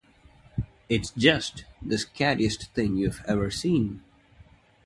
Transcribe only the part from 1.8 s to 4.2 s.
scariest thing you've ever seen.